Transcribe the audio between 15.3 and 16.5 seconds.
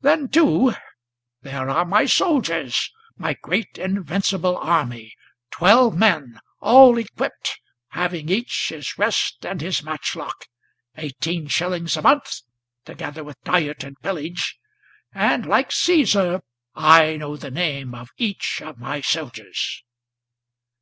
like Caesar,